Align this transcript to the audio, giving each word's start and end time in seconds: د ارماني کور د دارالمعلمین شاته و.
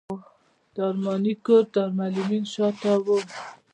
د 0.75 0.75
ارماني 0.89 1.33
کور 1.45 1.63
د 1.65 1.69
دارالمعلمین 1.75 2.43
شاته 2.53 2.91
و. 3.05 3.07